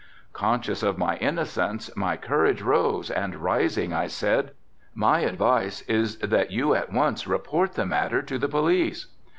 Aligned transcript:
Conscious 0.33 0.81
of 0.81 0.97
my 0.97 1.17
innocence 1.17 1.95
my 1.95 2.17
courage 2.17 2.63
rose 2.63 3.11
and 3.11 3.35
rising 3.35 3.93
I 3.93 4.07
said, 4.07 4.49
"My 4.95 5.19
advice 5.19 5.81
is 5.83 6.17
that 6.17 6.49
you 6.49 6.73
at 6.73 6.91
once 6.91 7.27
report 7.27 7.73
the 7.73 7.85
matter 7.85 8.23
to 8.23 8.39
the 8.39 8.49
police." 8.49 9.05